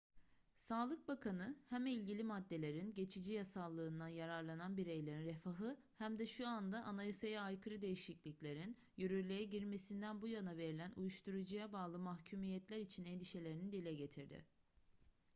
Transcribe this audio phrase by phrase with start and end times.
[0.55, 7.41] sağlık bakanı hem ilgili maddelerin geçici yasallığından yararlanan bireylerin refahı hem de şu anda anayasaya
[7.41, 14.45] aykırı değişikliklerin yürürlüğe girmesinden bu yana verilen uyuşturucuya bağlı mahkumiyetler için endişelerini dile getirdi